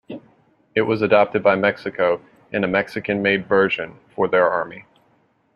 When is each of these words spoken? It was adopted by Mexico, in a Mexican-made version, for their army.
It 0.73 0.81
was 0.81 1.03
adopted 1.03 1.43
by 1.43 1.55
Mexico, 1.55 2.21
in 2.51 2.63
a 2.63 2.67
Mexican-made 2.67 3.45
version, 3.47 3.99
for 4.15 4.27
their 4.27 4.49
army. 4.49 4.85